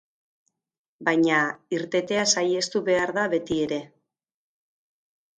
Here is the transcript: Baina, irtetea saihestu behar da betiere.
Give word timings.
Baina, 1.09 1.41
irtetea 1.79 2.23
saihestu 2.33 2.81
behar 2.87 3.13
da 3.19 3.25
betiere. 3.35 3.77